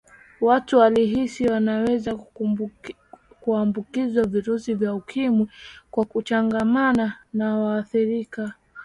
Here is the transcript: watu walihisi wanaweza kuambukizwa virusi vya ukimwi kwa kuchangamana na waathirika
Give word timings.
watu 0.41 0.77
walihisi 0.77 1.47
wanaweza 1.47 2.15
kuambukizwa 3.39 4.23
virusi 4.27 4.73
vya 4.73 4.93
ukimwi 4.95 5.47
kwa 5.91 6.05
kuchangamana 6.05 7.17
na 7.33 7.57
waathirika 7.59 8.53